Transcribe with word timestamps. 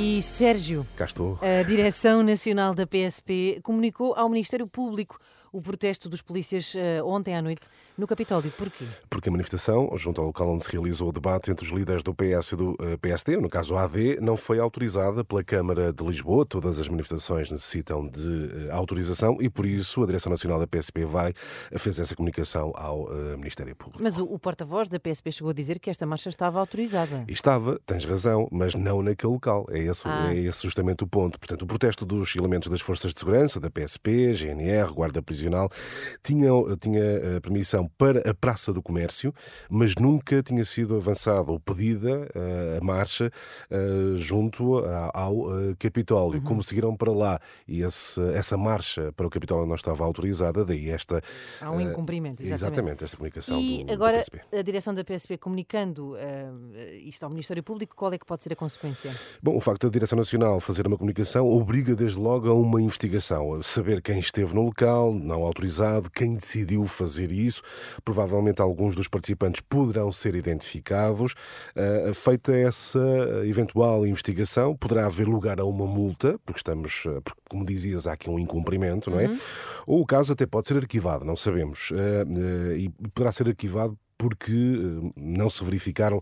E 0.00 0.22
Sérgio, 0.22 0.86
Cá 0.96 1.06
estou. 1.06 1.36
a 1.42 1.64
Direção 1.64 2.22
Nacional 2.22 2.72
da 2.72 2.86
PSP 2.86 3.58
comunicou 3.64 4.14
ao 4.14 4.28
Ministério 4.28 4.64
Público 4.68 5.18
o 5.52 5.60
protesto 5.60 6.08
dos 6.08 6.20
polícias 6.22 6.74
eh, 6.76 7.02
ontem 7.02 7.34
à 7.36 7.42
noite 7.42 7.68
no 7.96 8.06
Capitólio. 8.06 8.50
Porquê? 8.52 8.84
Porque 9.08 9.28
a 9.28 9.32
manifestação, 9.32 9.90
junto 9.96 10.20
ao 10.20 10.26
local 10.28 10.48
onde 10.50 10.64
se 10.64 10.70
realizou 10.72 11.08
o 11.08 11.12
debate 11.12 11.50
entre 11.50 11.64
os 11.66 11.72
líderes 11.72 12.02
do 12.02 12.14
PS 12.14 12.52
e 12.52 12.56
do 12.56 12.76
eh, 12.80 12.96
PSD, 12.96 13.36
no 13.38 13.48
caso 13.48 13.76
AD, 13.76 14.18
não 14.20 14.36
foi 14.36 14.58
autorizada 14.58 15.24
pela 15.24 15.42
Câmara 15.42 15.92
de 15.92 16.04
Lisboa. 16.04 16.44
Todas 16.46 16.78
as 16.78 16.88
manifestações 16.88 17.50
necessitam 17.50 18.06
de 18.06 18.66
eh, 18.68 18.70
autorização 18.72 19.38
e, 19.40 19.48
por 19.48 19.64
isso, 19.66 20.02
a 20.02 20.06
Direção 20.06 20.30
Nacional 20.30 20.58
da 20.58 20.66
PSP 20.66 21.04
vai, 21.04 21.32
fez 21.76 21.98
essa 21.98 22.14
comunicação 22.14 22.72
ao 22.76 23.08
Ministério 23.36 23.74
Público. 23.74 24.02
Mas 24.02 24.18
o, 24.18 24.24
o 24.24 24.38
porta-voz 24.38 24.88
da 24.88 24.98
PSP 25.00 25.32
chegou 25.32 25.50
a 25.50 25.54
dizer 25.54 25.78
que 25.78 25.88
esta 25.90 26.04
marcha 26.06 26.28
estava 26.28 26.60
autorizada. 26.60 27.24
E 27.28 27.32
Estava, 27.32 27.80
tens 27.86 28.04
razão, 28.04 28.48
mas 28.50 28.74
não 28.74 29.02
naquele 29.02 29.32
local. 29.32 29.66
É 29.70 29.78
esse, 29.78 30.02
Ah. 30.06 30.34
é 30.34 30.36
esse 30.38 30.62
justamente 30.62 31.04
o 31.04 31.06
ponto. 31.06 31.38
Portanto, 31.38 31.62
o 31.62 31.66
protesto 31.66 32.04
dos 32.04 32.34
elementos 32.36 32.68
das 32.68 32.80
forças 32.80 33.12
de 33.14 33.18
segurança, 33.20 33.60
da 33.60 33.70
PSP, 33.70 34.34
GNR, 34.34 34.92
Guarda 34.92 35.22
Prisional, 35.22 35.37
tinha, 36.22 36.48
tinha 36.80 37.00
eh, 37.02 37.40
permissão 37.40 37.88
para 37.96 38.28
a 38.28 38.34
Praça 38.34 38.72
do 38.72 38.82
Comércio, 38.82 39.32
mas 39.70 39.94
nunca 39.96 40.42
tinha 40.42 40.64
sido 40.64 40.96
avançada 40.96 41.50
ou 41.50 41.60
pedida 41.60 42.28
eh, 42.34 42.78
a 42.80 42.84
marcha 42.84 43.30
eh, 43.70 44.14
junto 44.16 44.78
ao 45.14 45.46
Capitólio. 45.78 46.42
Como 46.42 46.62
seguiram 46.62 46.96
para 46.96 47.12
lá 47.12 47.40
e 47.66 47.82
esse- 47.82 48.20
essa 48.34 48.56
marcha 48.56 49.12
para 49.12 49.26
o 49.26 49.30
Capitólio 49.30 49.66
não 49.66 49.74
estava 49.74 50.04
autorizada, 50.04 50.64
daí 50.64 50.90
esta. 50.90 51.20
Há 51.60 51.70
um 51.70 51.80
incumprimento, 51.80 52.42
exatamente. 52.42 52.68
Exatamente, 52.78 53.04
esta 53.04 53.16
comunicação 53.16 53.60
E 53.60 53.78
do, 53.78 53.84
do 53.86 53.92
agora, 53.92 54.18
PSP. 54.18 54.40
a 54.56 54.62
direção 54.62 54.94
da 54.94 55.04
PSP 55.04 55.36
comunicando 55.38 56.16
isto 57.04 57.22
ao 57.24 57.30
Ministério 57.30 57.62
Público, 57.62 57.94
qual 57.96 58.12
é 58.12 58.18
que 58.18 58.26
pode 58.26 58.42
ser 58.42 58.52
a 58.52 58.56
consequência? 58.56 59.10
Bom, 59.42 59.56
o 59.56 59.60
facto 59.60 59.86
da 59.86 59.92
Direção 59.92 60.16
Nacional 60.18 60.60
fazer 60.60 60.86
uma 60.86 60.96
comunicação 60.96 61.48
obriga 61.48 61.94
desde 61.94 62.18
logo 62.18 62.48
a 62.48 62.54
uma 62.54 62.80
investigação, 62.82 63.54
a 63.54 63.62
saber 63.62 64.02
quem 64.02 64.18
esteve 64.18 64.54
no 64.54 64.62
local, 64.62 65.12
não 65.28 65.44
autorizado, 65.44 66.10
quem 66.10 66.34
decidiu 66.34 66.86
fazer 66.86 67.30
isso. 67.30 67.62
Provavelmente 68.04 68.60
alguns 68.60 68.96
dos 68.96 69.06
participantes 69.06 69.60
poderão 69.60 70.10
ser 70.10 70.34
identificados. 70.34 71.34
Ah, 71.76 72.12
feita 72.14 72.52
essa 72.52 72.98
eventual 73.44 74.06
investigação, 74.06 74.74
poderá 74.76 75.06
haver 75.06 75.28
lugar 75.28 75.60
a 75.60 75.64
uma 75.64 75.86
multa, 75.86 76.38
porque 76.44 76.58
estamos, 76.58 77.04
ah, 77.06 77.20
porque, 77.22 77.40
como 77.48 77.64
dizias, 77.64 78.06
há 78.06 78.14
aqui 78.14 78.28
um 78.28 78.38
incumprimento, 78.38 79.10
não 79.10 79.20
é? 79.20 79.28
Ou 79.86 80.00
o 80.00 80.06
caso 80.06 80.32
até 80.32 80.46
pode 80.46 80.68
ser 80.68 80.76
arquivado, 80.76 81.24
não 81.24 81.36
sabemos. 81.36 81.92
Ah, 81.92 82.74
e 82.76 82.88
poderá 83.12 83.30
ser 83.30 83.48
arquivado 83.48 83.96
porque 84.18 84.52
não 85.16 85.48
se 85.48 85.62
verificaram 85.62 86.20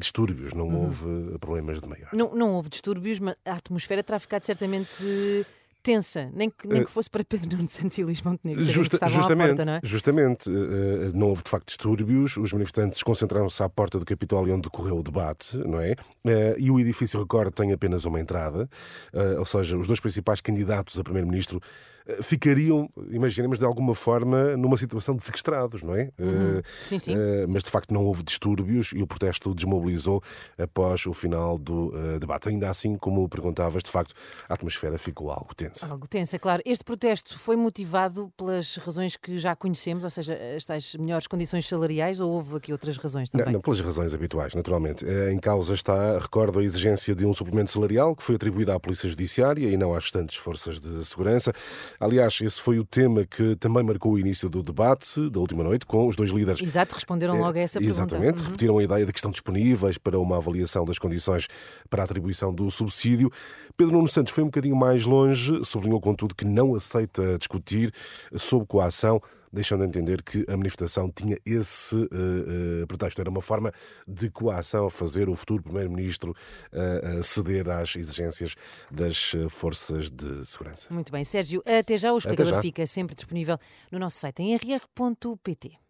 distúrbios, 0.00 0.52
não 0.52 0.68
houve 0.82 1.06
eh, 1.32 1.38
problemas 1.38 1.80
de 1.80 1.88
maior. 1.88 2.08
Não, 2.12 2.34
não 2.34 2.54
houve 2.54 2.68
distúrbios, 2.68 3.20
mas 3.20 3.36
a 3.44 3.52
atmosfera 3.52 4.02
terá 4.02 4.18
ficado 4.18 4.42
certamente 4.42 5.46
tensa, 5.86 6.30
nem 6.34 6.50
que, 6.50 6.66
nem 6.66 6.84
que 6.84 6.90
fosse 6.90 7.08
para 7.08 7.24
Pedro 7.24 7.56
Nuno 7.56 7.68
Santos 7.68 7.96
e 7.96 8.02
Luís 8.04 8.20
Montenegro, 8.20 8.64
Justa- 8.64 8.98
justamente, 9.08 9.48
porta, 9.48 9.64
não 9.64 9.72
é? 9.74 9.80
justamente, 9.84 10.50
eh, 10.50 11.10
não 11.14 11.28
houve 11.28 11.44
de 11.44 11.50
facto 11.50 11.68
distúrbios, 11.68 12.36
os 12.36 12.52
manifestantes 12.52 13.02
concentraram-se 13.04 13.62
à 13.62 13.68
porta 13.68 13.96
do 13.98 14.04
Capitólio 14.04 14.52
onde 14.52 14.62
decorreu 14.62 14.98
o 14.98 15.02
debate, 15.02 15.56
não 15.58 15.80
é? 15.80 15.94
Eh, 16.26 16.56
E 16.58 16.70
o 16.72 16.80
edifício, 16.80 17.20
recordo, 17.20 17.52
tem 17.52 17.72
apenas 17.72 18.04
uma 18.04 18.20
entrada, 18.20 18.68
eh, 19.12 19.38
ou 19.38 19.44
seja, 19.44 19.76
os 19.78 19.86
dois 19.86 20.00
principais 20.00 20.40
candidatos 20.40 20.98
a 20.98 21.04
primeiro-ministro 21.04 21.60
eh, 22.08 22.22
ficariam, 22.22 22.88
imaginemos, 23.10 23.58
de 23.58 23.64
alguma 23.64 23.92
forma, 23.94 24.56
numa 24.56 24.76
situação 24.76 25.14
de 25.16 25.22
sequestrados, 25.24 25.82
não 25.82 25.94
é? 25.94 26.10
Eh, 26.18 26.62
Sim, 26.80 26.98
sim. 27.00 27.14
eh, 27.16 27.46
Mas 27.48 27.62
de 27.64 27.70
facto 27.70 27.92
não 27.92 28.04
houve 28.04 28.22
distúrbios 28.22 28.92
e 28.94 29.02
o 29.02 29.06
protesto 29.08 29.52
desmobilizou 29.54 30.22
após 30.56 31.04
o 31.06 31.12
final 31.12 31.58
do 31.58 31.92
eh, 31.96 32.18
debate. 32.20 32.48
Ainda 32.48 32.70
assim, 32.70 32.96
como 32.96 33.28
perguntavas, 33.28 33.82
de 33.82 33.90
facto, 33.90 34.14
a 34.48 34.54
atmosfera 34.54 34.96
ficou 34.98 35.30
algo 35.32 35.52
tensa. 35.56 35.75
Algo 35.84 36.06
tensa, 36.08 36.38
claro. 36.38 36.62
Este 36.64 36.84
protesto 36.84 37.38
foi 37.38 37.56
motivado 37.56 38.32
pelas 38.36 38.76
razões 38.76 39.16
que 39.16 39.38
já 39.38 39.54
conhecemos, 39.54 40.04
ou 40.04 40.10
seja, 40.10 40.38
as 40.56 40.64
tais 40.64 40.94
melhores 40.96 41.26
condições 41.26 41.66
salariais, 41.66 42.20
ou 42.20 42.30
houve 42.30 42.56
aqui 42.56 42.72
outras 42.72 42.96
razões 42.96 43.28
Não, 43.32 43.38
também? 43.40 43.52
não, 43.54 43.60
pelas 43.60 43.80
razões 43.80 44.14
habituais, 44.14 44.54
naturalmente. 44.54 45.04
Eh, 45.06 45.32
Em 45.32 45.38
causa 45.38 45.74
está, 45.74 46.18
recordo, 46.18 46.58
a 46.60 46.64
exigência 46.64 47.14
de 47.14 47.26
um 47.26 47.34
suplemento 47.34 47.70
salarial 47.70 48.14
que 48.16 48.22
foi 48.22 48.36
atribuído 48.36 48.72
à 48.72 48.80
Polícia 48.80 49.08
Judiciária 49.08 49.68
e 49.68 49.76
não 49.76 49.94
às 49.94 50.04
restantes 50.04 50.36
forças 50.36 50.80
de 50.80 51.04
segurança. 51.04 51.52
Aliás, 52.00 52.38
esse 52.40 52.60
foi 52.60 52.78
o 52.78 52.84
tema 52.84 53.26
que 53.26 53.56
também 53.56 53.82
marcou 53.82 54.12
o 54.12 54.18
início 54.18 54.48
do 54.48 54.62
debate 54.62 55.28
da 55.30 55.40
última 55.40 55.62
noite 55.64 55.84
com 55.86 56.06
os 56.06 56.16
dois 56.16 56.30
líderes. 56.30 56.62
Exato, 56.62 56.94
responderam 56.94 57.38
logo 57.38 57.58
a 57.58 57.60
essa 57.60 57.78
pergunta. 57.78 58.00
Exatamente, 58.00 58.38
Uhum. 58.40 58.44
repetiram 58.46 58.78
a 58.78 58.82
ideia 58.84 59.04
de 59.06 59.12
que 59.12 59.18
estão 59.18 59.30
disponíveis 59.30 59.98
para 59.98 60.18
uma 60.18 60.36
avaliação 60.38 60.84
das 60.84 60.98
condições 60.98 61.48
para 61.90 62.02
a 62.02 62.04
atribuição 62.04 62.52
do 62.54 62.70
subsídio. 62.70 63.30
Pedro 63.76 63.94
Nuno 63.96 64.08
Santos 64.08 64.32
foi 64.32 64.42
um 64.42 64.46
bocadinho 64.46 64.76
mais 64.76 65.04
longe, 65.04 65.64
sublinhou, 65.66 66.00
contudo, 66.00 66.34
que 66.34 66.44
não 66.44 66.74
aceita 66.74 67.38
discutir 67.38 67.92
sob 68.36 68.66
coação, 68.66 69.20
deixando 69.52 69.84
a 69.84 69.86
entender 69.86 70.22
que 70.22 70.44
a 70.48 70.56
manifestação 70.56 71.10
tinha 71.10 71.36
esse 71.44 71.96
eh, 71.96 72.82
eh, 72.82 72.86
pretexto. 72.86 73.20
Era 73.20 73.30
uma 73.30 73.40
forma 73.40 73.72
de 74.06 74.30
coação 74.30 74.86
a 74.86 74.90
fazer 74.90 75.28
o 75.28 75.36
futuro 75.36 75.62
Primeiro-Ministro 75.62 76.34
eh, 76.72 77.20
ceder 77.22 77.68
às 77.68 77.96
exigências 77.96 78.54
das 78.90 79.32
forças 79.50 80.10
de 80.10 80.44
segurança. 80.44 80.92
Muito 80.92 81.10
bem, 81.10 81.24
Sérgio, 81.24 81.62
até 81.66 81.96
já 81.96 82.12
o 82.12 82.18
espectador 82.18 82.54
já. 82.54 82.62
fica 82.62 82.86
sempre 82.86 83.14
disponível 83.14 83.58
no 83.90 83.98
nosso 83.98 84.18
site 84.18 84.42
em 84.42 84.54
rr.pt. 84.56 85.85